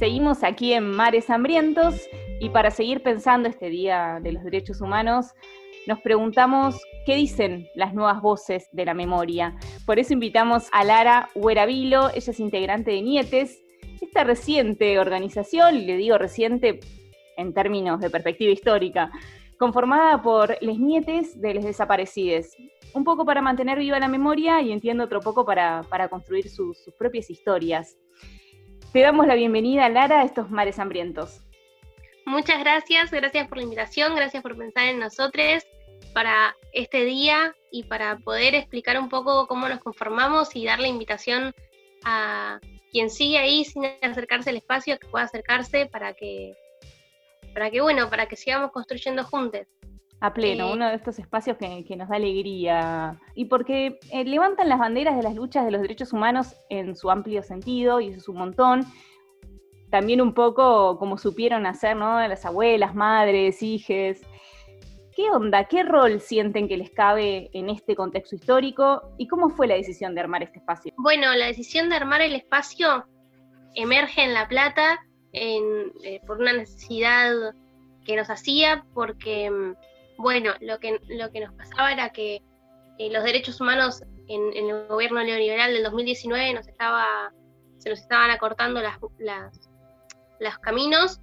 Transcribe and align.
Seguimos 0.00 0.44
aquí 0.44 0.72
en 0.72 0.92
Mares 0.92 1.28
Hambrientos 1.28 2.08
y 2.40 2.48
para 2.48 2.70
seguir 2.70 3.02
pensando 3.02 3.50
este 3.50 3.68
Día 3.68 4.18
de 4.22 4.32
los 4.32 4.42
Derechos 4.42 4.80
Humanos, 4.80 5.34
nos 5.86 6.00
preguntamos 6.00 6.82
qué 7.04 7.16
dicen 7.16 7.68
las 7.74 7.92
nuevas 7.92 8.22
voces 8.22 8.66
de 8.72 8.86
la 8.86 8.94
memoria. 8.94 9.54
Por 9.84 9.98
eso 9.98 10.14
invitamos 10.14 10.68
a 10.72 10.84
Lara 10.84 11.28
Hueravilo, 11.34 12.08
ella 12.14 12.30
es 12.32 12.40
integrante 12.40 12.92
de 12.92 13.02
Nietes, 13.02 13.62
esta 14.00 14.24
reciente 14.24 14.98
organización, 14.98 15.76
y 15.76 15.84
le 15.84 15.98
digo 15.98 16.16
reciente 16.16 16.80
en 17.36 17.52
términos 17.52 18.00
de 18.00 18.08
perspectiva 18.08 18.52
histórica, 18.52 19.12
conformada 19.58 20.22
por 20.22 20.56
les 20.62 20.78
nietes 20.78 21.38
de 21.38 21.52
los 21.52 21.64
desaparecidos. 21.64 22.46
Un 22.94 23.04
poco 23.04 23.26
para 23.26 23.42
mantener 23.42 23.78
viva 23.78 23.98
la 23.98 24.08
memoria 24.08 24.62
y 24.62 24.72
entiendo 24.72 25.04
otro 25.04 25.20
poco 25.20 25.44
para, 25.44 25.84
construir 26.08 26.48
sus 26.48 26.90
propias 26.98 27.28
historias. 27.28 27.98
Te 28.92 29.02
damos 29.02 29.28
la 29.28 29.36
bienvenida, 29.36 29.88
Lara, 29.88 30.20
a 30.20 30.24
estos 30.24 30.50
mares 30.50 30.80
hambrientos. 30.80 31.42
Muchas 32.26 32.58
gracias, 32.58 33.12
gracias 33.12 33.46
por 33.46 33.58
la 33.58 33.64
invitación, 33.64 34.16
gracias 34.16 34.42
por 34.42 34.56
pensar 34.56 34.88
en 34.88 34.98
nosotros 34.98 35.64
para 36.12 36.56
este 36.72 37.04
día 37.04 37.54
y 37.70 37.84
para 37.84 38.16
poder 38.18 38.56
explicar 38.56 38.98
un 38.98 39.08
poco 39.08 39.46
cómo 39.46 39.68
nos 39.68 39.78
conformamos 39.78 40.56
y 40.56 40.64
dar 40.64 40.80
la 40.80 40.88
invitación 40.88 41.54
a 42.04 42.58
quien 42.90 43.10
sigue 43.10 43.38
ahí 43.38 43.64
sin 43.64 43.84
acercarse 44.02 44.50
al 44.50 44.56
espacio, 44.56 44.98
que 44.98 45.06
pueda 45.06 45.24
acercarse 45.24 45.86
para 45.86 46.14
que, 46.14 46.54
para 47.54 47.70
que 47.70 47.80
bueno, 47.80 48.10
para 48.10 48.26
que 48.26 48.34
sigamos 48.34 48.72
construyendo 48.72 49.22
juntos. 49.22 49.68
A 50.20 50.34
pleno, 50.34 50.68
eh, 50.68 50.72
uno 50.74 50.88
de 50.88 50.94
estos 50.94 51.18
espacios 51.18 51.56
que, 51.56 51.96
nos 51.96 52.08
da 52.08 52.16
alegría. 52.16 53.18
Y 53.34 53.46
porque 53.46 53.98
eh, 54.12 54.24
levantan 54.24 54.68
las 54.68 54.78
banderas 54.78 55.16
de 55.16 55.22
las 55.22 55.34
luchas 55.34 55.64
de 55.64 55.70
los 55.70 55.80
derechos 55.80 56.12
humanos 56.12 56.54
en 56.68 56.94
su 56.94 57.10
amplio 57.10 57.42
sentido, 57.42 58.00
y 58.00 58.08
eso 58.08 58.18
es 58.18 58.28
un 58.28 58.36
montón. 58.36 58.84
También 59.90 60.20
un 60.20 60.34
poco 60.34 60.98
como 60.98 61.18
supieron 61.18 61.66
hacer, 61.66 61.96
¿no? 61.96 62.20
Las 62.28 62.44
abuelas, 62.44 62.94
madres, 62.94 63.62
hijes. 63.62 64.22
¿Qué 65.16 65.28
onda? 65.30 65.64
¿Qué 65.64 65.82
rol 65.82 66.20
sienten 66.20 66.68
que 66.68 66.76
les 66.76 66.90
cabe 66.90 67.50
en 67.52 67.68
este 67.68 67.96
contexto 67.96 68.36
histórico? 68.36 69.02
¿Y 69.18 69.26
cómo 69.26 69.50
fue 69.50 69.66
la 69.66 69.74
decisión 69.74 70.14
de 70.14 70.20
armar 70.20 70.42
este 70.42 70.58
espacio? 70.58 70.92
Bueno, 70.96 71.34
la 71.34 71.46
decisión 71.46 71.88
de 71.88 71.96
armar 71.96 72.20
el 72.20 72.34
espacio 72.34 73.04
emerge 73.74 74.22
en 74.22 74.34
La 74.34 74.48
Plata 74.48 75.00
eh, 75.32 76.20
por 76.26 76.38
una 76.40 76.52
necesidad 76.52 77.32
que 78.04 78.16
nos 78.16 78.30
hacía, 78.30 78.84
porque, 78.94 79.50
mm, 79.50 79.74
bueno, 80.20 80.52
lo 80.60 80.78
que, 80.78 81.00
lo 81.08 81.30
que 81.30 81.40
nos 81.40 81.54
pasaba 81.54 81.92
era 81.92 82.10
que 82.10 82.42
eh, 82.98 83.10
los 83.10 83.24
derechos 83.24 83.60
humanos 83.60 84.02
en, 84.28 84.54
el 84.54 84.86
gobierno 84.86 85.22
neoliberal 85.22 85.72
del 85.72 85.82
2019 85.82 86.54
nos 86.54 86.68
estaba, 86.68 87.32
se 87.78 87.90
nos 87.90 87.98
estaban 87.98 88.30
acortando 88.30 88.80
las, 88.80 88.98
los 90.38 90.58
caminos. 90.58 91.20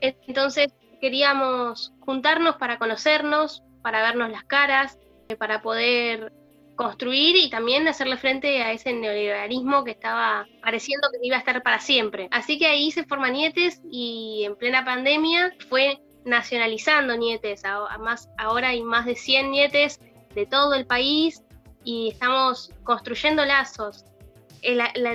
Entonces 0.00 0.72
queríamos 1.00 1.94
juntarnos 2.00 2.56
para 2.56 2.78
conocernos, 2.78 3.62
para 3.82 4.02
vernos 4.02 4.30
las 4.30 4.44
caras, 4.44 4.98
eh, 5.28 5.36
para 5.36 5.62
poder 5.62 6.32
construir 6.76 7.36
y 7.36 7.50
también 7.50 7.88
hacerle 7.88 8.16
frente 8.18 8.62
a 8.62 8.72
ese 8.72 8.92
neoliberalismo 8.92 9.82
que 9.82 9.90
estaba 9.92 10.46
pareciendo 10.62 11.08
que 11.10 11.26
iba 11.26 11.36
a 11.36 11.40
estar 11.40 11.62
para 11.62 11.80
siempre. 11.80 12.28
Así 12.30 12.58
que 12.58 12.66
ahí 12.66 12.90
se 12.92 13.04
forma 13.04 13.30
Nietes 13.30 13.80
y 13.90 14.44
en 14.44 14.56
plena 14.56 14.84
pandemia 14.84 15.54
fue 15.68 16.00
nacionalizando 16.24 17.16
Nietes. 17.16 17.62
Más, 18.00 18.28
ahora 18.38 18.68
hay 18.68 18.82
más 18.82 19.06
de 19.06 19.14
100 19.14 19.50
Nietes 19.50 20.00
de 20.34 20.46
todo 20.46 20.74
el 20.74 20.86
país 20.86 21.42
y 21.84 22.10
estamos 22.10 22.70
construyendo 22.84 23.44
lazos. 23.44 24.04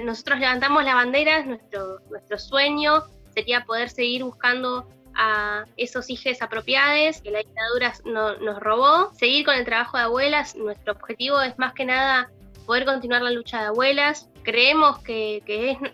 nosotros 0.04 0.40
levantamos 0.40 0.84
la 0.84 0.96
bandera, 0.96 1.46
nuestro, 1.46 2.00
sueño 2.38 3.04
sería 3.34 3.64
poder 3.66 3.90
seguir 3.90 4.24
buscando 4.24 4.88
a 5.16 5.66
esos 5.78 6.10
hijos 6.10 6.42
apropiados 6.42 7.22
que 7.22 7.30
la 7.30 7.40
dictadura 7.40 7.94
nos 8.06 8.60
robó, 8.60 9.12
seguir 9.14 9.46
con 9.46 9.56
el 9.56 9.66
trabajo 9.66 9.98
de 9.98 10.04
abuelas. 10.04 10.56
Nuestro 10.56 10.94
objetivo 10.94 11.42
es 11.42 11.58
más 11.60 11.74
que 11.74 11.86
nada 11.86 12.32
poder 12.66 12.86
continuar 12.86 13.22
la 13.22 13.32
lucha 13.32 13.60
de 13.60 13.66
abuelas. 13.68 14.30
Creemos 14.44 15.00
que, 15.00 15.44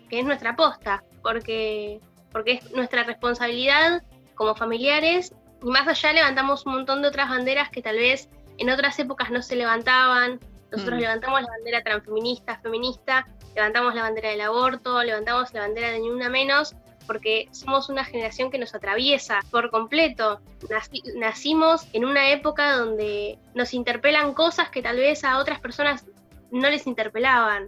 es, 0.09 0.25
nuestra 0.25 0.51
aposta, 0.51 1.03
porque 1.21 1.99
es 2.45 2.71
nuestra 2.71 3.03
responsabilidad 3.03 4.01
como 4.39 4.55
familiares. 4.55 5.33
Y 5.61 5.69
más 5.69 5.85
allá 5.85 6.13
levantamos 6.13 6.65
un 6.65 6.75
montón 6.75 7.01
de 7.01 7.09
otras 7.09 7.29
banderas 7.29 7.69
que 7.69 7.81
tal 7.81 7.97
vez 7.97 8.29
en 8.57 8.69
otras 8.69 8.97
épocas 8.97 9.29
no 9.29 9.41
se 9.41 9.57
levantaban. 9.57 10.39
Nosotros 10.71 10.97
mm. 10.97 11.01
levantamos 11.01 11.41
la 11.41 11.47
bandera 11.49 11.83
transfeminista, 11.83 12.57
feminista, 12.59 13.27
levantamos 13.53 13.93
la 13.95 14.03
bandera 14.03 14.29
del 14.29 14.41
aborto, 14.41 15.03
levantamos 15.03 15.53
la 15.53 15.61
bandera 15.61 15.91
de 15.91 15.99
ni 15.99 16.09
una 16.09 16.29
menos, 16.29 16.73
porque 17.05 17.49
somos 17.51 17.89
una 17.89 18.05
generación 18.05 18.49
que 18.49 18.57
nos 18.57 18.73
atraviesa 18.73 19.41
por 19.51 19.71
completo. 19.71 20.39
nacimos 21.15 21.85
en 21.91 22.05
una 22.05 22.31
época 22.31 22.77
donde 22.77 23.39
nos 23.55 23.73
interpelan 23.73 24.33
cosas 24.33 24.69
que 24.69 24.81
tal 24.81 24.97
vez 24.97 25.25
a 25.25 25.39
otras 25.39 25.59
personas 25.59 26.05
no 26.49 26.69
les 26.69 26.87
interpelaban. 26.87 27.67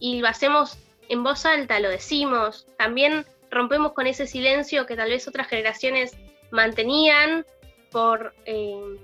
Y 0.00 0.20
lo 0.20 0.26
hacemos 0.26 0.76
en 1.08 1.22
voz 1.22 1.46
alta, 1.46 1.78
lo 1.78 1.88
decimos. 1.88 2.66
También 2.78 3.26
rompemos 3.50 3.92
con 3.92 4.06
ese 4.06 4.26
silencio 4.26 4.86
que 4.86 4.96
tal 4.96 5.10
vez 5.10 5.26
otras 5.28 5.48
generaciones 5.48 6.16
mantenían 6.50 7.44
por 7.90 8.34
eh, 8.44 8.96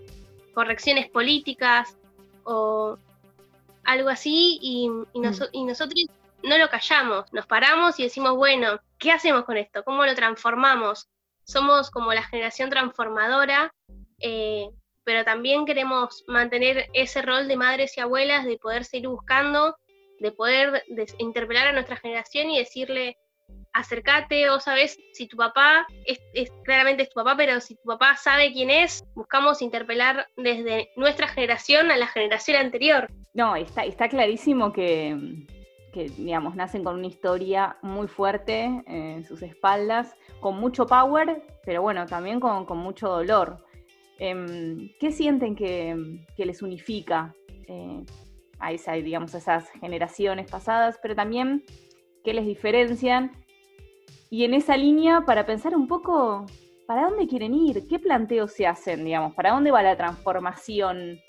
correcciones 0.55 1.09
políticas 1.11 1.97
o 2.45 2.99
algo 3.85 4.09
así 4.09 4.59
y, 4.61 4.91
y 5.13 5.21
mm. 5.21 5.67
nosotros 5.67 6.07
no 6.43 6.59
lo 6.59 6.69
callamos, 6.69 7.33
nos 7.33 7.47
paramos 7.47 7.99
y 7.99 8.05
decimos, 8.05 8.37
bueno, 8.37 8.81
¿qué 8.99 9.13
hacemos 9.13 9.45
con 9.45 9.57
esto? 9.57 9.83
¿Cómo 9.85 10.05
lo 10.07 10.15
transformamos? 10.15 11.09
Somos 11.45 11.91
como 11.91 12.13
la 12.13 12.23
generación 12.23 12.71
transformadora, 12.71 13.73
eh, 14.21 14.69
pero 15.05 15.25
también 15.25 15.67
queremos 15.67 16.25
mantener 16.27 16.89
ese 16.93 17.23
rol 17.23 17.49
de 17.49 17.57
madres 17.57 17.97
y 17.97 18.01
abuelas, 18.01 18.45
de 18.45 18.59
poder 18.59 18.85
seguir 18.85 19.09
buscando, 19.09 19.77
de 20.19 20.33
poder 20.33 20.85
interpelar 21.19 21.69
a 21.69 21.73
nuestra 21.73 21.97
generación 21.97 22.51
y 22.51 22.59
decirle, 22.59 23.17
acércate, 23.77 24.49
o 24.49 24.59
sabes 24.59 24.99
si 25.13 25.29
tu 25.29 25.37
papá, 25.37 25.87
es, 26.07 26.19
claramente 26.65 27.03
es 27.03 27.11
tu 27.11 27.17
papá, 27.17 27.37
pero 27.37 27.61
si 27.61 27.77
tu 27.77 27.85
papá 27.85 28.17
sabe 28.17 28.53
quién 28.53 28.71
es, 28.71 29.05
buscamos 29.15 29.61
interpelar 29.61 30.27
desde 30.37 30.91
nuestra 30.97 31.29
generación 31.29 31.91
a 31.91 31.97
la 31.97 32.07
generación 32.07 32.57
anterior. 32.57 33.09
No, 33.35 33.55
está, 33.55 33.85
está 33.85 34.09
clarísimo 34.09 34.73
que, 34.73 35.45
que, 35.93 36.09
digamos, 36.09 36.55
nacen 36.55 36.85
con 36.85 36.97
una 36.97 37.07
historia 37.07 37.77
muy 37.83 38.09
fuerte 38.09 38.83
en 38.87 39.25
sus 39.25 39.43
espaldas, 39.43 40.17
con 40.41 40.59
mucho 40.59 40.87
power, 40.87 41.43
pero 41.65 41.83
bueno, 41.83 42.07
también 42.07 42.41
con, 42.41 42.67
mucho 42.79 43.09
dolor. 43.09 43.59
Em, 44.19 44.91
¿Qué 44.99 45.13
sienten 45.13 45.55
que, 45.55 46.25
les 46.39 46.63
unifica 46.63 47.35
eh, 47.69 48.03
a, 48.59 48.73
esa, 48.73 48.93
digamos, 48.95 49.35
esas 49.35 49.69
generaciones 49.73 50.51
pasadas, 50.51 50.99
pero 51.03 51.15
también 51.15 51.63
qué 52.25 52.33
les 52.33 52.47
diferencian? 52.47 53.33
Y 54.31 54.45
en 54.45 54.55
esa 54.55 54.77
línea, 54.77 55.23
para 55.25 55.47
pensar 55.47 55.75
un 55.77 55.87
poco, 55.87 56.47
¿para 56.87 57.09
dónde 57.09 57.27
quieren 57.27 57.55
ir? 57.55 57.87
¿Qué 57.89 57.99
planteos 57.99 58.53
se 58.53 58.67
hacen, 58.67 59.05
digamos? 59.05 59.35
¿Para 59.35 59.53
dónde 59.53 59.71
va 59.71 59.83
la 59.83 59.97
transformación 59.97 61.21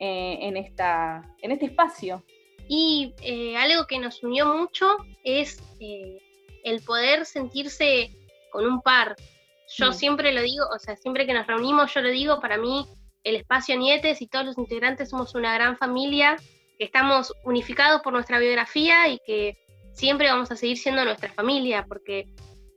eh, 0.00 0.38
en, 0.40 0.56
esta, 0.56 1.22
en 1.42 1.52
este 1.52 1.66
espacio? 1.66 2.24
Y 2.68 3.14
eh, 3.22 3.56
algo 3.56 3.86
que 3.86 3.98
nos 3.98 4.22
unió 4.22 4.46
mucho 4.54 4.96
es 5.22 5.62
eh, 5.80 6.18
el 6.64 6.82
poder 6.82 7.26
sentirse 7.26 8.10
con 8.50 8.66
un 8.66 8.80
par. 8.82 9.16
Yo 9.76 9.90
mm. 9.90 9.94
siempre 9.94 10.32
lo 10.32 10.42
digo, 10.42 10.64
o 10.74 10.78
sea, 10.78 10.96
siempre 10.96 11.26
que 11.26 11.34
nos 11.34 11.46
reunimos, 11.46 11.92
yo 11.92 12.00
lo 12.00 12.08
digo, 12.08 12.40
para 12.40 12.56
mí 12.56 12.86
el 13.22 13.36
espacio 13.36 13.76
Nietes 13.76 14.22
y 14.22 14.28
todos 14.28 14.46
los 14.46 14.58
integrantes 14.58 15.10
somos 15.10 15.34
una 15.34 15.52
gran 15.54 15.76
familia, 15.76 16.36
que 16.78 16.84
estamos 16.84 17.32
unificados 17.44 18.02
por 18.02 18.12
nuestra 18.12 18.38
biografía 18.38 19.08
y 19.08 19.18
que 19.26 19.56
siempre 19.96 20.28
vamos 20.28 20.50
a 20.50 20.56
seguir 20.56 20.76
siendo 20.76 21.04
nuestra 21.04 21.32
familia, 21.32 21.84
porque 21.88 22.28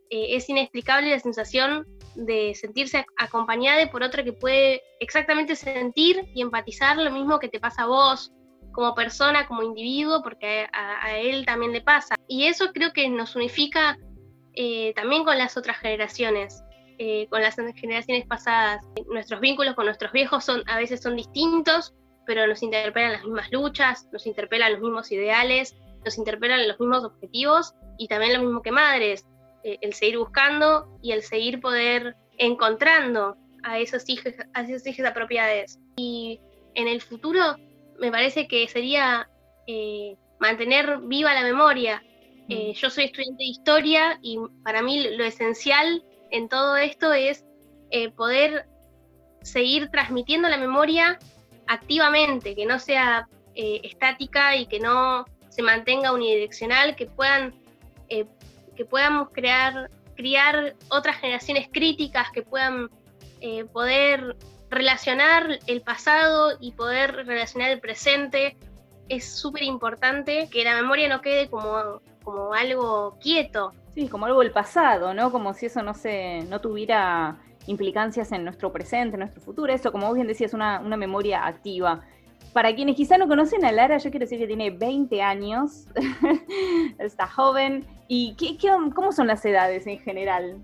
eh, 0.09 0.35
es 0.35 0.49
inexplicable 0.49 1.11
la 1.11 1.19
sensación 1.19 1.85
de 2.15 2.55
sentirse 2.55 3.05
acompañada 3.17 3.85
por 3.91 4.03
otra 4.03 4.23
que 4.23 4.33
puede 4.33 4.81
exactamente 4.99 5.55
sentir 5.55 6.25
y 6.33 6.41
empatizar 6.41 6.97
lo 6.97 7.11
mismo 7.11 7.39
que 7.39 7.49
te 7.49 7.59
pasa 7.59 7.83
a 7.83 7.87
vos, 7.87 8.31
como 8.71 8.95
persona, 8.95 9.47
como 9.47 9.63
individuo, 9.63 10.21
porque 10.23 10.67
a, 10.71 11.17
él 11.17 11.45
también 11.45 11.73
le 11.73 11.81
pasa. 11.81 12.15
Y 12.27 12.45
eso 12.45 12.71
creo 12.73 12.93
que 12.93 13.09
nos 13.09 13.35
unifica 13.35 13.97
eh, 14.53 14.93
también 14.95 15.25
con 15.25 15.37
las 15.37 15.57
otras 15.57 15.77
generaciones, 15.77 16.63
eh, 16.97 17.27
con 17.29 17.41
las 17.41 17.55
generaciones 17.55 18.25
pasadas. 18.27 18.85
Nuestros 19.11 19.41
vínculos 19.41 19.75
con 19.75 19.85
nuestros 19.85 20.11
viejos 20.13 20.45
son, 20.45 20.63
a 20.67 20.77
veces 20.77 21.01
son 21.01 21.17
distintos, 21.17 21.93
pero 22.25 22.47
nos 22.47 22.63
interpelan 22.63 23.13
las 23.13 23.23
mismas 23.23 23.51
luchas, 23.51 24.07
nos 24.13 24.25
interpelan 24.25 24.73
los 24.73 24.81
mismos 24.81 25.11
ideales, 25.11 25.75
nos 26.03 26.17
interpelan 26.17 26.67
los 26.67 26.79
mismos 26.79 27.03
objetivos 27.03 27.73
y 27.97 28.07
también 28.07 28.33
lo 28.33 28.43
mismo 28.43 28.61
que 28.61 28.71
madres, 28.71 29.25
eh, 29.63 29.77
el 29.81 29.93
seguir 29.93 30.17
buscando 30.17 30.97
y 31.01 31.11
el 31.11 31.21
seguir 31.21 31.59
poder 31.59 32.15
encontrando 32.37 33.35
a 33.63 33.79
esos 33.79 34.07
hijos, 34.07 34.33
a 34.53 34.61
esos 34.61 34.87
hijos 34.87 35.05
apropiados. 35.05 35.77
Y 35.97 36.39
en 36.75 36.87
el 36.87 37.01
futuro 37.01 37.57
me 37.99 38.11
parece 38.11 38.47
que 38.47 38.67
sería 38.67 39.29
eh, 39.67 40.15
mantener 40.39 40.99
viva 41.01 41.33
la 41.33 41.43
memoria, 41.43 42.01
Eh, 42.51 42.73
yo 42.73 42.89
soy 42.89 43.03
estudiante 43.03 43.43
de 43.43 43.49
historia 43.49 44.17
y 44.23 44.39
para 44.63 44.81
mí 44.81 45.07
lo 45.15 45.23
esencial 45.23 46.03
en 46.31 46.49
todo 46.49 46.77
esto 46.77 47.13
es 47.13 47.45
eh, 47.91 48.09
poder 48.09 48.65
seguir 49.43 49.91
transmitiendo 49.91 50.49
la 50.49 50.57
memoria 50.57 51.19
activamente, 51.67 52.55
que 52.55 52.65
no 52.65 52.79
sea 52.79 53.27
estática 53.53 54.55
y 54.55 54.65
que 54.65 54.79
no 54.79 55.25
se 55.49 55.61
mantenga 55.61 56.11
unidireccional, 56.11 56.95
que 56.95 57.05
puedan 57.05 57.53
que 58.07 58.85
podamos 58.85 59.29
crear, 59.31 59.91
criar 60.15 60.75
otras 60.89 61.17
generaciones 61.17 61.67
críticas 61.71 62.31
que 62.31 62.41
puedan 62.41 62.89
poder 63.71 64.35
relacionar 64.71 65.59
el 65.67 65.81
pasado 65.81 66.57
y 66.59 66.71
poder 66.71 67.27
relacionar 67.27 67.69
el 67.69 67.79
presente. 67.79 68.57
Es 69.07 69.31
súper 69.31 69.63
importante 69.63 70.49
que 70.49 70.63
la 70.63 70.75
memoria 70.75 71.07
no 71.07 71.21
quede 71.21 71.49
como 71.49 72.01
como 72.23 72.53
algo 72.53 73.17
quieto. 73.19 73.73
Sí, 73.93 74.07
como 74.07 74.25
algo 74.25 74.41
del 74.41 74.51
pasado, 74.51 75.13
¿no? 75.13 75.31
Como 75.31 75.53
si 75.53 75.65
eso 75.65 75.81
no 75.81 75.93
se, 75.93 76.43
no 76.43 76.61
tuviera 76.61 77.37
implicancias 77.67 78.31
en 78.31 78.43
nuestro 78.43 78.71
presente, 78.71 79.15
en 79.15 79.21
nuestro 79.21 79.41
futuro. 79.41 79.73
Eso, 79.73 79.91
como 79.91 80.07
vos 80.07 80.15
bien 80.15 80.27
decías, 80.27 80.53
una, 80.53 80.79
una 80.79 80.97
memoria 80.97 81.45
activa. 81.45 82.01
Para 82.53 82.75
quienes 82.75 82.95
quizá 82.95 83.17
no 83.17 83.27
conocen 83.27 83.63
a 83.63 83.71
Lara, 83.71 83.97
yo 83.97 84.09
quiero 84.09 84.25
decir 84.25 84.39
que 84.39 84.47
tiene 84.47 84.71
20 84.71 85.21
años, 85.21 85.85
está 86.99 87.27
joven. 87.27 87.85
¿Y 88.07 88.35
qué, 88.35 88.57
qué, 88.57 88.69
cómo 88.95 89.11
son 89.11 89.27
las 89.27 89.45
edades 89.45 89.85
en 89.85 89.99
general? 89.99 90.57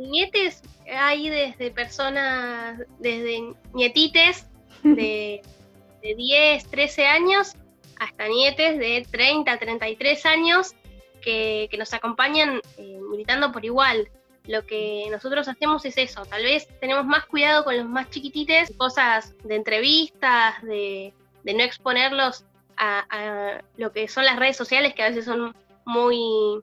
Nietes 0.00 0.62
hay 0.90 1.28
desde 1.28 1.70
personas, 1.70 2.80
desde 2.98 3.54
nietites 3.74 4.46
de, 4.82 5.42
de 6.02 6.14
10, 6.14 6.66
13 6.68 7.06
años 7.06 7.56
hasta 8.02 8.26
nietes 8.26 8.78
de 8.78 9.06
30, 9.10 9.58
33 9.58 10.26
años 10.26 10.74
que, 11.22 11.68
nos 11.78 11.94
acompañan 11.94 12.60
eh, 12.76 12.98
militando 13.10 13.52
por 13.52 13.64
igual. 13.64 14.08
Lo 14.46 14.66
que 14.66 15.06
nosotros 15.10 15.46
hacemos 15.46 15.84
es 15.84 15.96
eso, 15.98 16.24
tal 16.26 16.42
vez 16.42 16.66
tenemos 16.80 17.04
más 17.04 17.26
cuidado 17.26 17.64
con 17.64 17.76
los 17.76 17.86
más 17.86 18.10
chiquitites, 18.10 18.72
cosas 18.76 19.36
de 19.44 19.54
entrevistas, 19.54 20.60
de, 20.62 21.14
no 21.44 21.62
exponerlos 21.62 22.44
a, 22.76 23.60
lo 23.76 23.92
que 23.92 24.08
son 24.08 24.24
las 24.24 24.38
redes 24.38 24.56
sociales, 24.56 24.94
que 24.94 25.02
a 25.04 25.08
veces 25.08 25.26
son 25.26 25.54
muy 25.84 26.60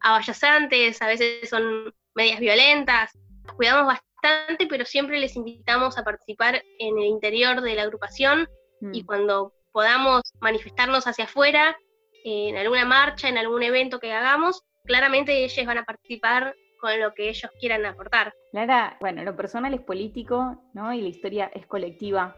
abayazantes, 0.00 1.00
a 1.00 1.06
veces 1.06 1.48
son 1.48 1.94
medias 2.14 2.40
violentas. 2.40 3.12
cuidamos 3.56 3.86
bastante, 3.86 4.66
pero 4.66 4.84
siempre 4.84 5.20
les 5.20 5.36
invitamos 5.36 5.98
a 5.98 6.04
participar 6.04 6.62
en 6.78 6.98
el 6.98 7.04
interior 7.04 7.60
de 7.60 7.74
la 7.76 7.82
agrupación 7.82 8.48
y 8.92 9.02
mm. 9.02 9.06
cuando 9.06 9.52
podamos 9.70 10.22
manifestarnos 10.40 11.06
hacia 11.06 11.24
afuera, 11.24 11.76
en 12.24 12.56
alguna 12.56 12.84
marcha, 12.84 13.28
en 13.28 13.38
algún 13.38 13.62
evento 13.62 14.00
que 14.00 14.12
hagamos, 14.12 14.62
claramente 14.84 15.44
ellos 15.44 15.66
van 15.66 15.78
a 15.78 15.84
participar 15.84 16.54
con 16.82 16.98
lo 16.98 17.14
que 17.14 17.28
ellos 17.28 17.48
quieran 17.60 17.86
aportar. 17.86 18.34
Clara, 18.50 18.96
bueno, 19.00 19.22
lo 19.22 19.36
personal 19.36 19.72
es 19.72 19.80
político, 19.80 20.60
¿no? 20.74 20.92
Y 20.92 21.00
la 21.00 21.08
historia 21.08 21.50
es 21.54 21.64
colectiva. 21.64 22.36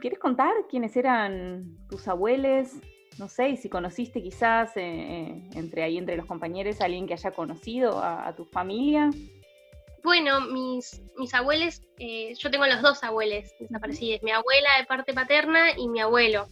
¿Quieres 0.00 0.18
contar 0.18 0.52
quiénes 0.68 0.96
eran 0.96 1.76
tus 1.88 2.08
abuelos? 2.08 2.70
No 3.16 3.28
sé, 3.28 3.50
y 3.50 3.56
si 3.56 3.68
conociste 3.68 4.22
quizás 4.22 4.76
eh, 4.76 4.82
eh, 4.82 5.48
entre 5.54 5.84
ahí, 5.84 5.98
entre 5.98 6.16
los 6.16 6.26
compañeros, 6.26 6.80
alguien 6.80 7.06
que 7.06 7.14
haya 7.14 7.30
conocido 7.30 8.02
a, 8.02 8.34
tu 8.34 8.44
familia. 8.44 9.08
Bueno, 10.02 10.40
mis, 10.40 11.00
mis 11.16 11.32
abuelos, 11.32 11.80
eh, 11.98 12.34
yo 12.34 12.50
tengo 12.50 12.66
los 12.66 12.82
dos 12.82 13.04
abuelos 13.04 13.44
desaparecidos, 13.60 14.20
mi 14.24 14.32
abuela 14.32 14.68
de 14.78 14.86
parte 14.86 15.12
paterna 15.12 15.78
y 15.78 15.86
mi 15.88 16.00
abuelo. 16.00 16.48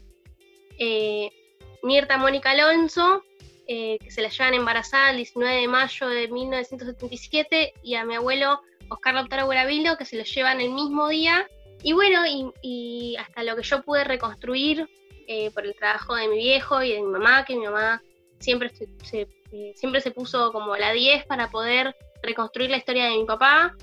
Mirta 1.82 2.16
Mónica 2.16 2.50
Alonso, 2.50 3.24
eh, 3.68 3.98
que 4.00 4.10
se 4.10 4.22
la 4.22 4.28
llevan 4.28 4.54
embarazada 4.54 5.10
el 5.10 5.18
19 5.18 5.60
de 5.60 5.68
mayo 5.68 6.08
de 6.08 6.28
1977, 6.28 7.74
y 7.82 7.94
a 7.94 8.04
mi 8.04 8.16
abuelo 8.16 8.60
Oscar 8.88 9.14
Lautaro 9.14 9.44
Guaravilo, 9.44 9.96
que 9.96 10.04
se 10.04 10.16
lo 10.16 10.24
llevan 10.24 10.60
el 10.60 10.70
mismo 10.70 11.08
día. 11.08 11.48
Y 11.82 11.92
bueno, 11.92 12.22
y, 12.26 13.16
hasta 13.16 13.44
lo 13.44 13.54
que 13.54 13.62
yo 13.62 13.82
pude 13.82 14.04
reconstruir 14.04 14.88
eh, 15.28 15.50
por 15.52 15.64
el 15.64 15.74
trabajo 15.76 16.16
de 16.16 16.28
mi 16.28 16.38
viejo 16.38 16.82
y 16.82 16.92
de 16.92 17.02
mi 17.02 17.08
mamá, 17.08 17.44
que 17.44 17.54
mi 17.54 17.66
mamá 17.66 18.02
siempre 18.40 18.72
se, 19.04 19.28
eh, 19.52 19.72
siempre 19.76 20.00
se 20.00 20.10
puso 20.10 20.50
como 20.52 20.76
la 20.76 20.92
10 20.92 21.26
para 21.26 21.50
poder 21.50 21.94
reconstruir 22.22 22.70
la 22.70 22.78
historia 22.78 23.04
de 23.04 23.18
mi 23.18 23.24
papá. 23.24 23.76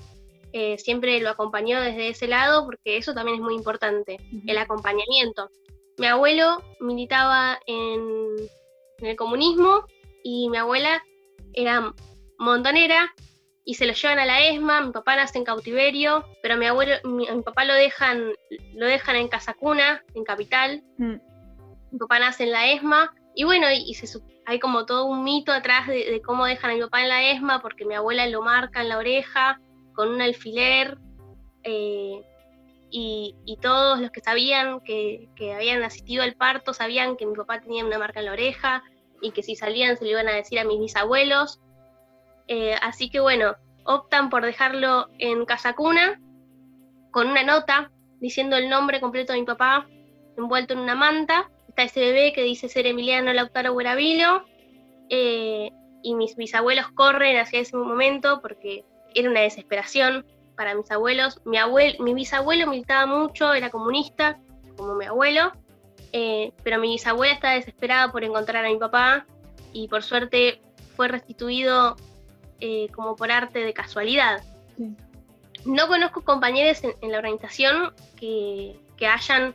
siempre 0.78 1.20
lo 1.20 1.30
acompañó 1.30 1.80
desde 1.80 2.08
ese 2.08 2.26
lado, 2.26 2.64
porque 2.64 2.96
eso 2.96 3.14
también 3.14 3.36
es 3.36 3.42
muy 3.42 3.54
importante, 3.54 4.18
el 4.46 4.58
acompañamiento 4.58 5.50
mi 5.98 6.06
abuelo 6.06 6.62
militaba 6.80 7.58
en, 7.66 8.36
el 8.98 9.16
comunismo 9.16 9.84
y 10.22 10.48
mi 10.50 10.56
abuela 10.56 11.02
era 11.52 11.92
montonera 12.38 13.14
y 13.64 13.74
se 13.74 13.86
lo 13.86 13.92
llevan 13.92 14.20
a 14.20 14.26
la 14.26 14.46
ESMA, 14.46 14.80
mi 14.82 14.92
papá 14.92 15.16
nace 15.16 15.38
en 15.38 15.44
cautiverio, 15.44 16.24
pero 16.40 16.56
mi 16.56 16.66
abuelo, 16.66 16.94
mi, 17.04 17.26
papá 17.42 17.64
lo 17.64 17.74
dejan, 17.74 18.32
lo 18.74 18.86
dejan 18.86 19.16
en 19.16 19.28
Casa 19.28 19.54
Cuna, 19.54 20.04
en 20.14 20.22
Capital. 20.22 20.84
Mm. 20.98 21.16
Mi 21.90 21.98
papá 21.98 22.20
nace 22.20 22.44
en 22.44 22.52
la 22.52 22.70
ESMA, 22.70 23.12
y 23.34 23.42
bueno, 23.42 23.66
y, 23.70 23.92
hay 24.46 24.60
como 24.60 24.86
todo 24.86 25.06
un 25.06 25.24
mito 25.24 25.52
atrás 25.52 25.88
de, 25.88 26.22
cómo 26.24 26.46
dejan 26.46 26.70
a 26.70 26.74
mi 26.74 26.80
papá 26.80 27.02
en 27.02 27.08
la 27.08 27.30
ESMA, 27.30 27.60
porque 27.60 27.84
mi 27.84 27.94
abuela 27.94 28.26
lo 28.28 28.40
marca 28.40 28.80
en 28.80 28.88
la 28.88 28.98
oreja 28.98 29.60
con 29.94 30.08
un 30.08 30.22
alfiler. 30.22 30.96
Eh, 31.64 32.22
y, 32.90 33.58
todos 33.60 34.00
los 34.00 34.10
que 34.10 34.20
sabían 34.20 34.80
que, 34.80 35.28
habían 35.54 35.82
asistido 35.82 36.22
al 36.22 36.34
parto 36.34 36.72
sabían 36.72 37.16
que 37.16 37.26
mi 37.26 37.34
papá 37.34 37.60
tenía 37.60 37.84
una 37.84 37.98
marca 37.98 38.20
en 38.20 38.26
la 38.26 38.32
oreja 38.32 38.82
y 39.20 39.32
que 39.32 39.42
si 39.42 39.56
salían 39.56 39.96
se 39.96 40.04
lo 40.04 40.10
iban 40.10 40.28
a 40.28 40.32
decir 40.32 40.58
a 40.58 40.64
mis 40.64 40.78
bisabuelos. 40.78 41.60
Eh, 42.48 42.76
así 42.82 43.10
que 43.10 43.20
bueno, 43.20 43.56
optan 43.84 44.30
por 44.30 44.44
dejarlo 44.44 45.08
en 45.18 45.44
casa 45.46 45.74
cuna 45.74 46.20
con 47.10 47.28
una 47.28 47.42
nota 47.42 47.90
diciendo 48.20 48.56
el 48.56 48.68
nombre 48.68 49.00
completo 49.00 49.32
de 49.32 49.40
mi 49.40 49.46
papá 49.46 49.86
envuelto 50.36 50.74
en 50.74 50.80
una 50.80 50.94
manta. 50.94 51.50
Está 51.68 51.82
ese 51.84 52.00
bebé 52.00 52.32
que 52.32 52.42
dice 52.42 52.68
ser 52.68 52.86
Emiliano 52.86 53.32
Lautaro 53.32 53.72
Guaravilo. 53.72 54.44
Eh, 55.08 55.70
y 56.02 56.14
mis 56.14 56.36
bisabuelos 56.36 56.88
corren 56.92 57.36
hacia 57.38 57.60
ese 57.60 57.76
momento 57.76 58.40
porque 58.40 58.84
era 59.14 59.30
una 59.30 59.40
desesperación 59.40 60.24
para 60.56 60.74
mis 60.74 60.90
abuelos. 60.90 61.40
Mi, 61.44 61.58
abuelo, 61.58 62.02
mi 62.02 62.14
bisabuelo 62.14 62.66
militaba 62.66 63.06
mucho, 63.06 63.52
era 63.52 63.70
comunista, 63.70 64.38
como 64.76 64.94
mi 64.94 65.04
abuelo, 65.04 65.52
eh, 66.12 66.52
pero 66.62 66.78
mi 66.78 66.88
bisabuela 66.88 67.34
estaba 67.34 67.54
desesperada 67.54 68.10
por 68.10 68.24
encontrar 68.24 68.64
a 68.64 68.68
mi 68.68 68.78
papá 68.78 69.26
y 69.72 69.88
por 69.88 70.02
suerte 70.02 70.60
fue 70.96 71.08
restituido 71.08 71.96
eh, 72.60 72.88
como 72.94 73.16
por 73.16 73.30
arte 73.30 73.60
de 73.60 73.72
casualidad. 73.74 74.42
No 75.64 75.88
conozco 75.88 76.22
compañeros 76.22 76.82
en, 76.84 77.10
la 77.10 77.18
organización 77.18 77.92
que, 78.18 78.78
hayan 79.00 79.54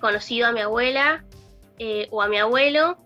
conocido 0.00 0.46
a 0.46 0.52
mi 0.52 0.60
abuela 0.60 1.24
eh, 1.78 2.08
o 2.10 2.22
a 2.22 2.28
mi 2.28 2.38
abuelo, 2.38 2.98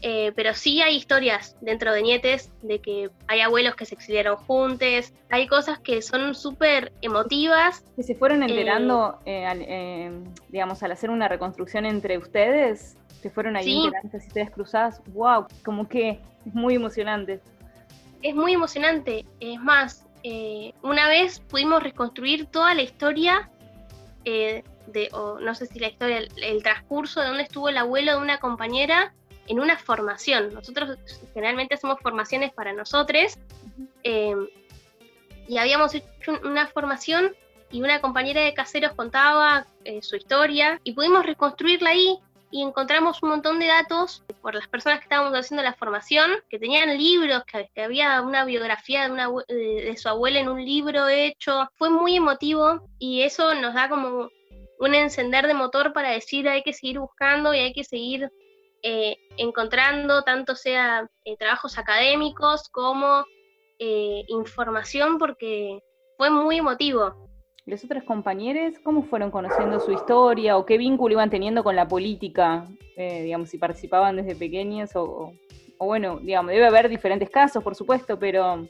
eh, 0.00 0.32
pero 0.36 0.54
sí 0.54 0.80
hay 0.80 0.96
historias 0.96 1.56
dentro 1.60 1.92
de 1.92 2.02
Nietes 2.02 2.52
de 2.62 2.80
que 2.80 3.10
hay 3.26 3.40
abuelos 3.40 3.74
que 3.74 3.84
se 3.84 3.94
exiliaron 3.94 4.36
juntos, 4.36 5.12
hay 5.30 5.46
cosas 5.48 5.78
que 5.80 6.02
son 6.02 6.34
súper 6.34 6.92
emotivas. 7.02 7.84
Que 7.96 8.02
se 8.04 8.14
fueron 8.14 8.42
enterando, 8.42 9.18
eh, 9.26 9.44
eh, 9.56 10.12
digamos, 10.48 10.82
al 10.82 10.92
hacer 10.92 11.10
una 11.10 11.26
reconstrucción 11.26 11.84
entre 11.84 12.16
ustedes, 12.16 12.96
se 13.20 13.30
fueron 13.30 13.56
ahí 13.56 13.64
sí. 13.64 13.84
enterando 13.84 14.08
esas 14.08 14.26
historias 14.26 14.50
cruzadas, 14.52 15.02
wow, 15.12 15.46
como 15.64 15.88
que 15.88 16.20
es 16.46 16.54
muy 16.54 16.76
emocionante. 16.76 17.40
Es 18.22 18.34
muy 18.34 18.52
emocionante, 18.52 19.24
es 19.40 19.60
más, 19.60 20.04
una 20.82 21.08
vez 21.08 21.40
pudimos 21.40 21.82
reconstruir 21.82 22.46
toda 22.46 22.74
la 22.74 22.82
historia 22.82 23.48
de, 24.24 25.08
o 25.12 25.38
no 25.40 25.54
sé 25.54 25.66
si 25.66 25.78
la 25.78 25.88
historia, 25.88 26.18
el, 26.18 26.62
transcurso 26.62 27.20
de 27.20 27.28
dónde 27.28 27.42
estuvo 27.44 27.68
el 27.68 27.78
abuelo 27.78 28.12
de 28.12 28.18
una 28.18 28.38
compañera 28.38 29.14
en 29.48 29.60
una 29.60 29.78
formación. 29.78 30.54
Nosotros 30.54 30.98
generalmente 31.34 31.74
hacemos 31.74 31.98
formaciones 32.00 32.52
para 32.52 32.72
nosotros 32.72 33.38
eh, 34.04 34.34
y 35.48 35.58
habíamos 35.58 35.94
hecho 35.94 36.38
una 36.44 36.66
formación 36.68 37.34
y 37.70 37.82
una 37.82 38.00
compañera 38.00 38.42
de 38.42 38.54
caseros 38.54 38.92
contaba 38.92 39.66
eh, 39.84 40.00
su 40.02 40.16
historia 40.16 40.80
y 40.84 40.92
pudimos 40.92 41.24
reconstruirla 41.24 41.90
ahí 41.90 42.18
y 42.50 42.62
encontramos 42.62 43.22
un 43.22 43.30
montón 43.30 43.58
de 43.58 43.66
datos 43.66 44.22
por 44.40 44.54
las 44.54 44.66
personas 44.68 45.00
que 45.00 45.04
estábamos 45.04 45.34
haciendo 45.34 45.62
la 45.62 45.74
formación, 45.74 46.30
que 46.48 46.58
tenían 46.58 46.96
libros, 46.96 47.42
que, 47.44 47.82
había 47.82 48.22
una 48.22 48.44
biografía 48.44 49.04
de, 49.04 49.12
una, 49.12 49.28
de, 49.48 49.94
su 49.98 50.08
abuela 50.08 50.40
en 50.40 50.48
un 50.48 50.64
libro 50.64 51.08
hecho. 51.08 51.68
Fue 51.76 51.90
muy 51.90 52.16
emotivo 52.16 52.88
y 52.98 53.22
eso 53.22 53.54
nos 53.54 53.74
da 53.74 53.90
como 53.90 54.30
un 54.78 54.94
encender 54.94 55.46
de 55.46 55.54
motor 55.54 55.92
para 55.92 56.10
decir 56.10 56.48
hay 56.48 56.62
que 56.62 56.72
seguir 56.72 57.00
buscando 57.00 57.52
y 57.52 57.58
hay 57.58 57.72
que 57.72 57.84
seguir 57.84 58.30
eh, 58.82 59.16
encontrando 59.36 60.22
tanto 60.22 60.54
sea 60.54 61.08
eh, 61.24 61.36
trabajos 61.36 61.78
académicos 61.78 62.68
como 62.68 63.24
eh, 63.78 64.24
información 64.28 65.18
porque 65.18 65.80
fue 66.16 66.30
muy 66.30 66.58
emotivo. 66.58 67.28
¿Los 67.66 67.84
otros 67.84 68.04
compañeros 68.04 68.74
cómo 68.82 69.02
fueron 69.02 69.30
conociendo 69.30 69.78
su 69.80 69.92
historia 69.92 70.56
o 70.56 70.64
qué 70.64 70.78
vínculo 70.78 71.12
iban 71.12 71.30
teniendo 71.30 71.62
con 71.62 71.76
la 71.76 71.86
política? 71.86 72.66
digamos, 72.96 73.50
si 73.50 73.58
participaban 73.58 74.16
desde 74.16 74.34
pequeños 74.34 74.96
o, 74.96 75.32
o 75.78 75.86
bueno, 75.86 76.18
digamos, 76.18 76.50
debe 76.50 76.66
haber 76.66 76.88
diferentes 76.88 77.30
casos, 77.30 77.62
por 77.62 77.76
supuesto, 77.76 78.18
pero 78.18 78.66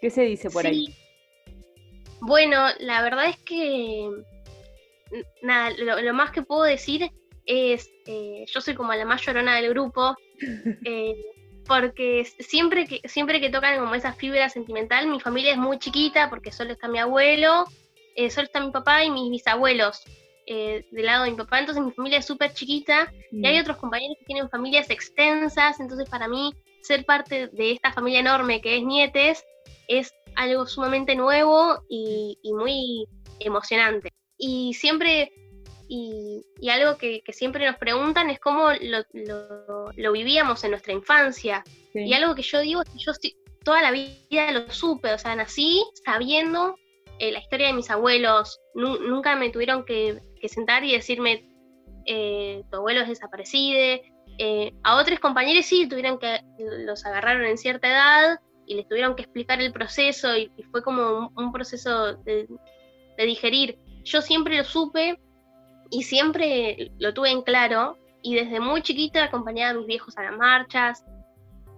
¿qué 0.00 0.10
se 0.10 0.22
dice 0.22 0.50
por 0.50 0.66
ahí? 0.66 0.92
Bueno, 2.20 2.66
la 2.80 3.02
verdad 3.02 3.26
es 3.28 3.38
que 3.38 4.10
nada, 5.42 5.70
lo, 5.78 6.14
más 6.14 6.30
que 6.30 6.42
puedo 6.42 6.62
decir 6.62 7.10
es, 7.46 7.90
eh, 8.06 8.44
yo 8.46 8.60
soy 8.60 8.74
como 8.74 8.92
la 8.94 9.04
más 9.04 9.22
llorona 9.22 9.56
del 9.56 9.70
grupo, 9.70 10.16
eh, 10.84 11.16
porque 11.66 12.26
siempre 12.40 12.86
que, 12.86 13.00
siempre 13.08 13.40
que 13.40 13.50
tocan 13.50 13.78
como 13.78 13.94
esa 13.94 14.12
fibra 14.12 14.48
sentimental, 14.48 15.06
mi 15.06 15.20
familia 15.20 15.52
es 15.52 15.58
muy 15.58 15.78
chiquita 15.78 16.28
porque 16.30 16.52
solo 16.52 16.72
está 16.72 16.88
mi 16.88 16.98
abuelo, 16.98 17.64
eh, 18.16 18.30
solo 18.30 18.46
está 18.46 18.60
mi 18.60 18.70
papá 18.70 19.04
y 19.04 19.10
mis 19.10 19.30
bisabuelos 19.30 20.02
del 20.46 20.84
lado 21.06 21.24
de 21.24 21.30
mi 21.30 21.38
papá, 21.38 21.58
entonces 21.58 21.82
mi 21.82 21.90
familia 21.92 22.18
es 22.18 22.26
súper 22.26 22.52
chiquita 22.52 23.10
y 23.32 23.46
hay 23.46 23.56
mm. 23.56 23.62
otros 23.62 23.78
compañeros 23.78 24.18
que 24.18 24.26
tienen 24.26 24.50
familias 24.50 24.90
extensas, 24.90 25.80
entonces 25.80 26.06
para 26.10 26.28
mí 26.28 26.52
ser 26.82 27.06
parte 27.06 27.48
de 27.48 27.72
esta 27.72 27.94
familia 27.94 28.20
enorme 28.20 28.60
que 28.60 28.76
es 28.76 28.82
Nietes 28.82 29.42
es 29.88 30.12
algo 30.36 30.66
sumamente 30.66 31.14
nuevo 31.14 31.82
y 31.88 32.36
muy 32.52 33.06
emocionante. 33.40 34.10
Y 34.36 34.74
siempre 34.74 35.32
y, 35.88 36.44
algo 36.70 36.96
que, 36.96 37.22
siempre 37.28 37.66
nos 37.66 37.76
preguntan 37.76 38.30
es 38.30 38.40
cómo 38.40 38.68
lo, 38.72 40.12
vivíamos 40.12 40.64
en 40.64 40.70
nuestra 40.70 40.92
infancia. 40.92 41.62
Y 41.92 42.12
algo 42.14 42.34
que 42.34 42.42
yo 42.42 42.60
digo 42.60 42.82
es 42.82 42.88
que 42.90 42.98
yo 42.98 43.12
toda 43.64 43.82
la 43.82 43.90
vida 43.90 44.50
lo 44.52 44.70
supe, 44.70 45.12
o 45.12 45.18
sea, 45.18 45.34
nací 45.36 45.84
sabiendo 46.04 46.76
eh, 47.18 47.32
la 47.32 47.38
historia 47.38 47.68
de 47.68 47.72
mis 47.74 47.90
abuelos. 47.90 48.60
nunca 48.74 49.36
me 49.36 49.50
tuvieron 49.50 49.84
que, 49.84 50.20
sentar 50.48 50.84
y 50.84 50.92
decirme, 50.92 51.48
eh, 52.06 52.62
tu 52.70 52.78
abuelo 52.78 53.02
es 53.02 53.08
desaparecido. 53.08 54.02
Eh, 54.38 54.72
a 54.82 54.96
otros 54.96 55.20
compañeros 55.20 55.66
sí 55.66 55.88
tuvieron 55.88 56.18
que, 56.18 56.40
los 56.58 57.04
agarraron 57.06 57.46
en 57.46 57.56
cierta 57.56 57.88
edad 57.88 58.40
y 58.66 58.74
les 58.74 58.88
tuvieron 58.88 59.14
que 59.14 59.22
explicar 59.22 59.60
el 59.60 59.72
proceso 59.72 60.36
y, 60.36 60.50
fue 60.70 60.82
como 60.82 61.32
un, 61.36 61.52
proceso 61.52 62.14
de 62.14 62.46
digerir. 63.16 63.78
Yo 64.02 64.20
siempre 64.20 64.58
lo 64.58 64.64
supe 64.64 65.18
y 65.94 66.02
siempre 66.02 66.90
lo 66.98 67.14
tuve 67.14 67.30
en 67.30 67.42
claro 67.42 67.96
y 68.20 68.34
desde 68.34 68.58
muy 68.58 68.82
chiquita 68.82 69.22
acompañaba 69.22 69.70
a 69.70 69.74
mis 69.74 69.86
viejos 69.86 70.18
a 70.18 70.24
las 70.24 70.36
marchas. 70.36 71.04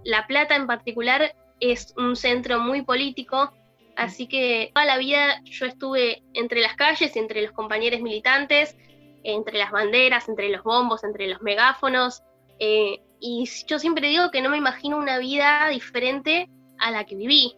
La 0.04 0.26
Plata 0.26 0.56
en 0.56 0.66
particular 0.66 1.36
es 1.60 1.92
un 1.98 2.16
centro 2.16 2.58
muy 2.58 2.80
político, 2.80 3.52
así 3.94 4.26
que 4.26 4.70
toda 4.72 4.86
la 4.86 4.96
vida 4.96 5.42
yo 5.44 5.66
estuve 5.66 6.22
entre 6.32 6.62
las 6.62 6.76
calles 6.76 7.14
entre 7.16 7.42
los 7.42 7.52
compañeros 7.52 8.00
militantes, 8.00 8.74
entre 9.22 9.58
las 9.58 9.70
banderas, 9.70 10.30
entre 10.30 10.48
los 10.48 10.62
bombos, 10.62 11.04
entre 11.04 11.26
los 11.26 11.42
megáfonos. 11.42 12.22
Eh, 12.58 13.02
y 13.20 13.46
yo 13.66 13.78
siempre 13.78 14.08
digo 14.08 14.30
que 14.30 14.40
no 14.40 14.48
me 14.48 14.56
imagino 14.56 14.96
una 14.96 15.18
vida 15.18 15.68
diferente 15.68 16.48
a 16.78 16.90
la 16.90 17.04
que 17.04 17.16
viví. 17.16 17.54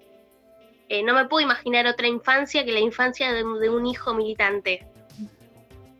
Eh, 0.88 1.04
no 1.04 1.14
me 1.14 1.26
puedo 1.26 1.44
imaginar 1.44 1.86
otra 1.86 2.08
infancia 2.08 2.64
que 2.64 2.72
la 2.72 2.80
infancia 2.80 3.32
de 3.32 3.44
un 3.44 3.86
hijo 3.86 4.12
militante 4.12 4.88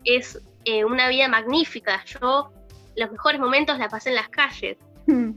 es 0.05 0.41
eh, 0.69 0.85
una 0.85 1.09
vida 1.09 1.29
magnífica. 1.29 2.05
Yo 2.05 2.53
los 2.95 3.11
mejores 3.11 3.41
momentos 3.41 3.79
la 3.79 3.89
pasé 3.89 4.11
en 4.11 4.17
las 4.17 4.29
calles. 4.29 4.77
Hmm. 5.07 5.31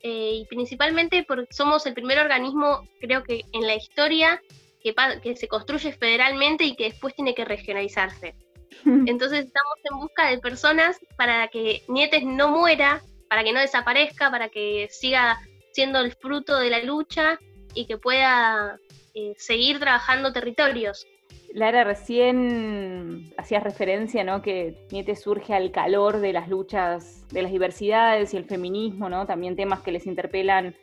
eh, 0.00 0.32
y 0.34 0.44
principalmente 0.46 1.24
porque 1.26 1.52
somos 1.52 1.86
el 1.86 1.94
primer 1.94 2.18
organismo, 2.18 2.86
creo 3.00 3.22
que 3.22 3.46
en 3.52 3.66
la 3.66 3.76
historia, 3.76 4.42
que, 4.82 4.94
que 5.22 5.36
se 5.36 5.48
construye 5.48 5.92
federalmente 5.92 6.64
y 6.64 6.76
que 6.76 6.84
después 6.84 7.14
tiene 7.14 7.34
que 7.34 7.44
regionalizarse. 7.44 8.34
Entonces 8.84 9.46
estamos 9.46 9.78
en 9.90 9.98
busca 9.98 10.28
de 10.28 10.38
personas 10.38 10.98
para 11.16 11.48
que 11.48 11.82
Nietes 11.88 12.22
no 12.24 12.50
muera 12.50 13.02
para 13.28 13.44
que 13.44 13.52
no 13.52 13.60
desaparezca, 13.60 14.30
para 14.30 14.48
que 14.48 14.88
siga 14.90 15.38
siendo 15.72 16.00
el 16.00 16.12
fruto 16.12 16.58
de 16.58 16.70
la 16.70 16.82
lucha 16.82 17.38
y 17.74 17.86
que 17.86 17.98
pueda 17.98 18.78
eh, 19.14 19.34
seguir 19.36 19.78
trabajando 19.78 20.32
territorios. 20.32 21.06
Lara, 21.54 21.82
recién 21.84 23.32
hacías 23.38 23.62
referencia, 23.62 24.22
¿no? 24.22 24.42
Que 24.42 24.86
Niete 24.90 25.16
surge 25.16 25.54
al 25.54 25.70
calor 25.70 26.20
de 26.20 26.32
las 26.32 26.48
luchas 26.48 27.26
de 27.28 27.42
las 27.42 27.50
diversidades 27.50 28.34
y 28.34 28.36
el 28.36 28.44
feminismo, 28.44 29.08
¿no? 29.08 29.26
También 29.26 29.56
temas 29.56 29.80
que 29.80 29.92
les 29.92 30.06
interpelan, 30.06 30.74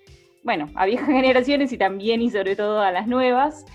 bueno, 0.43 0.71
a 0.75 0.85
viejas 0.85 1.07
generaciones 1.07 1.71
y 1.71 1.77
también 1.77 2.21
y 2.21 2.31
sobre 2.31 2.55
todo 2.55 2.81
a 2.81 2.91
las 2.91 3.07
nuevas. 3.07 3.65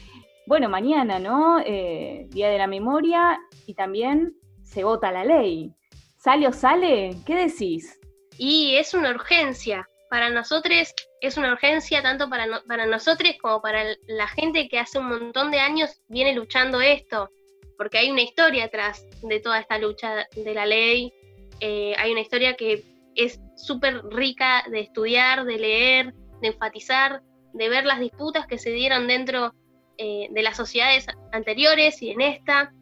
Bueno, 0.47 0.69
mañana, 0.69 1.19
¿no? 1.21 1.61
Eh, 1.65 2.27
Día 2.31 2.49
de 2.49 2.59
la 2.59 2.67
Memoria 2.67 3.39
y 3.67 3.75
también 3.75 4.35
se 4.63 4.83
vota 4.83 5.13
la 5.13 5.25
ley. 5.25 5.73
¿Sale 6.17 6.49
o 6.49 6.53
sale? 6.53 7.17
¿Qué 7.25 7.37
decís? 7.37 8.00
Y 8.43 8.77
es 8.77 8.95
una 8.95 9.11
urgencia. 9.11 9.87
Para 10.09 10.31
nosotros 10.31 10.95
es 11.21 11.37
una 11.37 11.53
urgencia 11.53 12.03
tanto 12.03 12.31
para, 12.31 12.63
para 12.67 12.87
nosotros 12.87 13.35
como 13.39 13.61
para 13.61 13.85
la 14.09 14.29
gente 14.29 14.67
que 14.67 14.79
hace 14.79 14.99
un 14.99 15.09
montón 15.09 15.51
de 15.51 15.61
años 15.61 16.01
viene 16.09 16.33
luchando 16.35 16.81
esto, 16.81 17.29
porque 17.77 17.99
hay 17.99 18.11
una 18.11 18.23
historia 18.23 18.65
atrás 18.65 19.05
de 19.23 19.41
toda 19.41 19.61
esta 19.61 19.77
lucha 19.77 20.27
de 20.35 20.55
la 20.55 20.65
ley, 20.65 21.13
eh, 21.61 21.95
hay 21.99 22.13
una 22.13 22.23
historia 22.23 22.57
que 22.57 22.83
es 23.15 23.39
súper 23.57 24.03
rica 24.07 24.65
de 24.71 24.81
estudiar, 24.81 25.45
de 25.45 25.59
leer, 25.59 26.15
de 26.41 26.49
enfatizar, 26.49 27.21
de 27.53 27.69
ver 27.69 27.85
las 27.85 28.01
disputas 28.01 28.47
que 28.47 28.57
se 28.57 28.71
dieron 28.71 29.07
dentro 29.07 29.53
eh, 29.99 30.29
de 30.31 30.43
las 30.43 30.57
sociedades 30.57 31.07
anteriores 31.33 32.01
y 32.01 32.09
en 32.13 32.23
esta. 32.23 32.73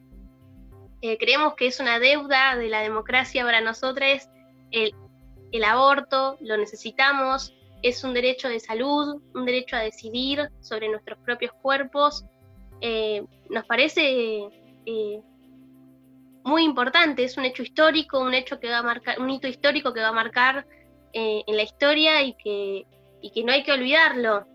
Eh, 1.01 1.17
creemos 1.17 1.55
que 1.55 1.67
es 1.67 1.81
una 1.81 1.99
deuda 1.99 2.55
de 2.55 2.69
la 2.69 2.79
democracia 2.79 3.43
para 3.43 3.59
nosotros 3.59 4.29
el 5.51 5.63
aborto, 5.63 6.37
lo 6.41 6.57
necesitamos, 6.57 7.53
es 7.81 8.03
un 8.03 8.13
derecho 8.13 8.49
de 8.49 8.59
salud, 8.59 9.21
un 9.33 9.45
derecho 9.45 9.75
a 9.75 9.79
decidir 9.79 10.49
sobre 10.59 10.89
nuestros 10.89 11.17
propios 11.19 11.51
cuerpos. 11.61 12.25
Eh, 12.81 13.23
nos 13.49 13.65
parece 13.65 14.49
eh, 14.85 15.21
muy 16.43 16.63
importante, 16.63 17.23
es 17.23 17.37
un 17.37 17.45
hecho 17.45 17.63
histórico, 17.63 18.19
un 18.19 18.33
hecho 18.33 18.59
que 18.59 18.69
va 18.69 18.79
a 18.79 18.83
marcar, 18.83 19.19
un 19.19 19.29
hito 19.29 19.47
histórico 19.47 19.93
que 19.93 20.01
va 20.01 20.09
a 20.09 20.13
marcar 20.13 20.67
eh, 21.13 21.43
en 21.47 21.55
la 21.55 21.63
historia 21.63 22.21
y 22.21 22.33
que, 22.33 22.85
y 23.21 23.31
que 23.31 23.43
no 23.43 23.51
hay 23.51 23.63
que 23.63 23.71
olvidarlo. 23.71 24.45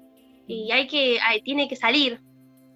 Y 0.46 0.70
hay 0.72 0.86
que, 0.86 1.18
tiene 1.42 1.68
que 1.68 1.76
salir. 1.76 2.20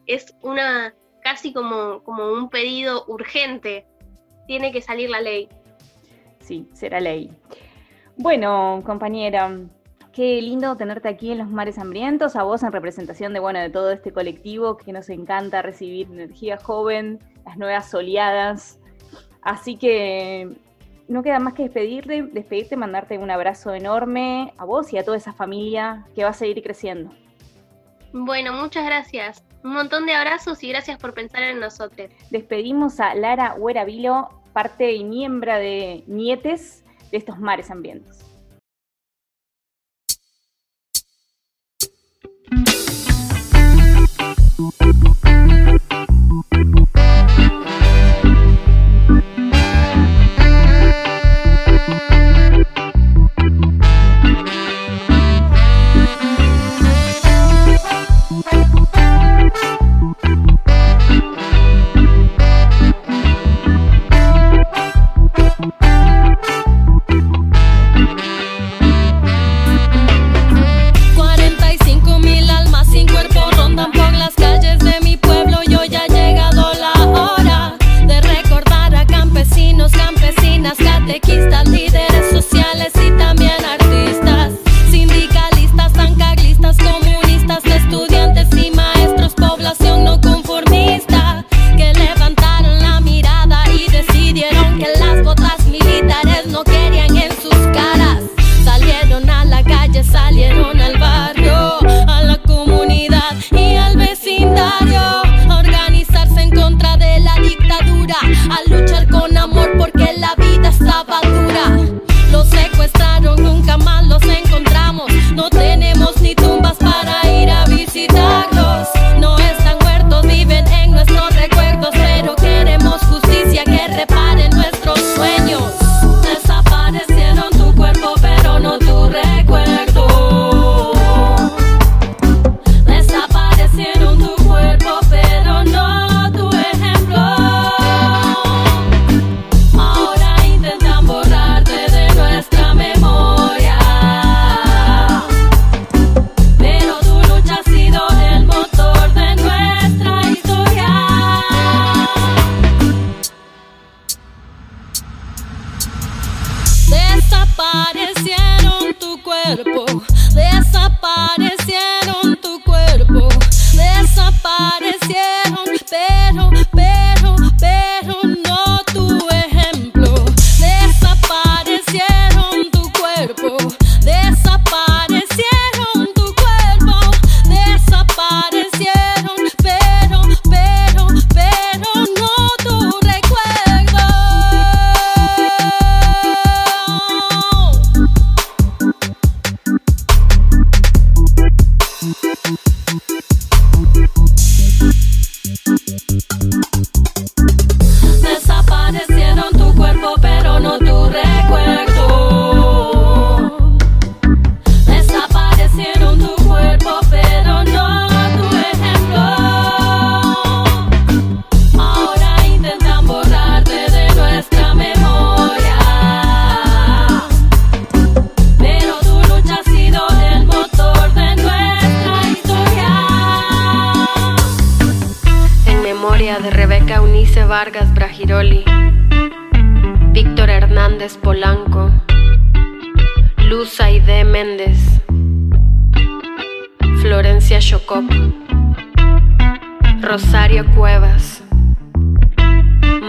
Es 0.06 0.34
una 0.42 0.94
casi 1.22 1.52
como, 1.52 2.02
como 2.02 2.32
un 2.32 2.48
pedido 2.48 3.04
urgente. 3.08 3.86
Tiene 4.46 4.72
que 4.72 4.80
salir 4.80 5.10
la 5.10 5.20
ley. 5.20 5.48
Sí, 6.40 6.66
será 6.72 6.98
ley. 6.98 7.30
Bueno, 8.18 8.82
compañera, 8.84 9.50
Qué 10.18 10.42
lindo 10.42 10.76
tenerte 10.76 11.08
aquí 11.08 11.30
en 11.30 11.38
los 11.38 11.48
mares 11.48 11.78
hambrientos, 11.78 12.34
a 12.34 12.42
vos 12.42 12.64
en 12.64 12.72
representación 12.72 13.32
de 13.32 13.38
bueno 13.38 13.60
de 13.60 13.70
todo 13.70 13.92
este 13.92 14.12
colectivo 14.12 14.76
que 14.76 14.92
nos 14.92 15.08
encanta 15.10 15.62
recibir 15.62 16.08
energía 16.08 16.56
joven, 16.56 17.20
las 17.46 17.56
nuevas 17.56 17.94
oleadas. 17.94 18.80
Así 19.42 19.76
que 19.76 20.56
no 21.06 21.22
queda 21.22 21.38
más 21.38 21.54
que 21.54 21.62
despedirte, 21.62 22.24
despedirte, 22.24 22.76
mandarte 22.76 23.16
un 23.16 23.30
abrazo 23.30 23.72
enorme 23.72 24.52
a 24.58 24.64
vos 24.64 24.92
y 24.92 24.98
a 24.98 25.04
toda 25.04 25.16
esa 25.16 25.32
familia 25.32 26.04
que 26.16 26.24
va 26.24 26.30
a 26.30 26.34
seguir 26.34 26.64
creciendo. 26.64 27.12
Bueno, 28.12 28.52
muchas 28.54 28.86
gracias. 28.86 29.44
Un 29.62 29.74
montón 29.74 30.04
de 30.04 30.14
abrazos 30.14 30.64
y 30.64 30.68
gracias 30.70 30.98
por 30.98 31.14
pensar 31.14 31.44
en 31.44 31.60
nosotros. 31.60 32.10
Despedimos 32.32 32.98
a 32.98 33.14
Lara 33.14 33.54
Hueravilo, 33.54 34.30
parte 34.52 34.94
y 34.94 35.04
miembro 35.04 35.54
de 35.54 36.02
Nietes 36.08 36.82
de 37.10 37.16
estos 37.16 37.38
mares 37.38 37.70
hambrientos. 37.70 38.27